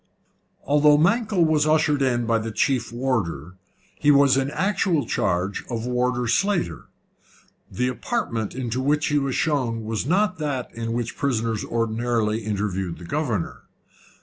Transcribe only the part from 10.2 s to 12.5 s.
that in which prisoners ordinarily